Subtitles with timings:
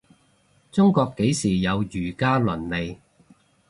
[0.71, 2.97] 中國幾時有儒家倫理